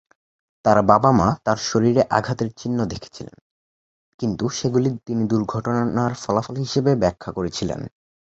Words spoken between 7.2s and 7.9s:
করেছিলেন।